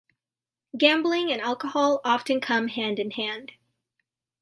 [0.75, 3.51] Gambling and alcohol often come hand in hand.